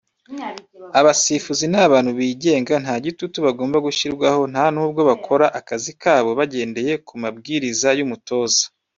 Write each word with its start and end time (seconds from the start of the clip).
Abasifuzi 0.99 1.63
ni 1.71 1.77
abantu 1.85 2.11
bigenga 2.19 2.73
nta 2.83 2.95
gitutu 3.05 3.37
bagomba 3.45 3.77
gushyirwaho 3.85 4.41
ntanubwo 4.51 5.01
bakora 5.09 5.45
akazi 5.59 5.91
kabo 6.03 6.29
bagendeye 6.39 6.93
ku 7.07 7.13
mabwiriza 7.23 7.89
y’umutoza 7.99 8.63